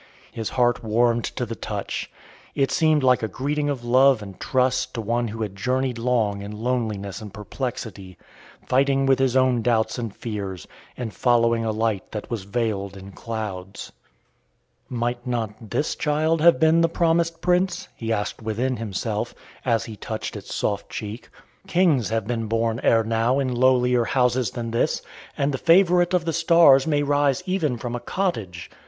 [0.31, 2.09] His heart warmed to the touch.
[2.55, 6.41] It seemed like a greeting of love and trust to one who had journeyed long
[6.41, 8.17] in loneliness and perplexity,
[8.65, 10.67] fighting with his own doubts and fears,
[10.97, 13.91] and following a light that was veiled in clouds.
[14.89, 19.95] "Might not this child have been the promised Prince?" he asked within himself, as he
[19.95, 21.29] touched its soft cheek.
[21.67, 25.03] "Kings have been born ere now in lowlier houses than this,
[25.37, 28.71] and the favourite of the stars may rise even from a cottage.